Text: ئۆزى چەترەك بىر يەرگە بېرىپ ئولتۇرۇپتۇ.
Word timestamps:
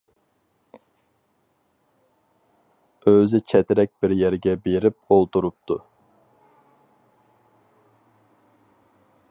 ئۆزى 3.11 3.41
چەترەك 3.51 3.93
بىر 4.05 4.15
يەرگە 4.21 4.55
بېرىپ 4.63 4.99
ئولتۇرۇپتۇ. 5.09 5.81